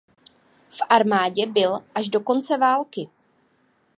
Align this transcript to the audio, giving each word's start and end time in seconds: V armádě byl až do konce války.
V 0.69 0.77
armádě 0.89 1.45
byl 1.45 1.79
až 1.95 2.09
do 2.09 2.19
konce 2.19 2.57
války. 2.57 3.09